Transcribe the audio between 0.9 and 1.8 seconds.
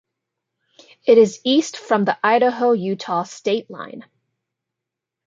It is east